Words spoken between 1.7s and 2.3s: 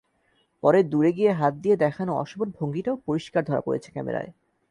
দেখানো